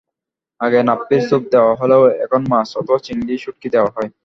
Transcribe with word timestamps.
আগে 0.61 0.79
নাপ্পির 0.83 1.21
স্যুপ 1.27 1.43
দেওয়া 1.51 1.73
হলেও 1.75 2.03
এখন 2.25 2.41
মাছ 2.49 2.69
অথবা 2.77 2.97
চিংড়ি 3.05 3.35
শুঁটকি 3.37 3.67
দেওয়া 3.69 3.91
হয়। 3.95 4.09